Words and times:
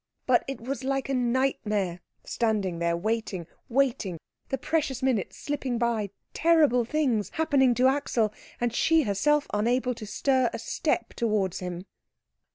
But 0.25 0.43
it 0.47 0.59
was 0.59 0.83
like 0.83 1.09
a 1.09 1.13
nightmare, 1.13 1.99
standing 2.23 2.79
there 2.79 2.97
waiting, 2.97 3.45
waiting, 3.69 4.17
the 4.49 4.57
precious 4.57 5.03
minutes 5.03 5.37
slipping 5.37 5.77
by, 5.77 6.09
terrible 6.33 6.85
things 6.85 7.29
happening 7.35 7.75
to 7.75 7.87
Axel, 7.87 8.33
and 8.59 8.73
she 8.73 9.03
herself 9.03 9.45
unable 9.53 9.93
to 9.93 10.07
stir 10.07 10.49
a 10.53 10.57
step 10.57 11.13
towards 11.13 11.59
him. 11.59 11.85